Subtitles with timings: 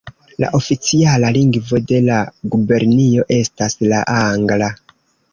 [0.43, 2.17] La oficiala lingvo de la
[2.55, 4.71] gubernio estas la angla.